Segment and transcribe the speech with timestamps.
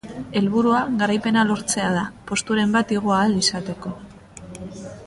[0.39, 3.95] Helburua garaipena lortzea da posturen bat igo ahal izateko.